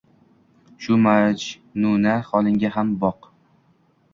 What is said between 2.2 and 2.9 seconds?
holingda